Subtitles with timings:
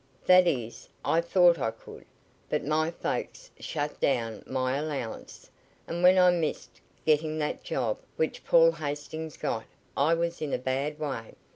[0.25, 2.05] "That is, I thought I could,
[2.49, 5.51] but my folks shut down can my allowance,
[5.87, 10.57] and when I missed getting that job which Paul Hastings got I was in a
[10.57, 11.35] bad way.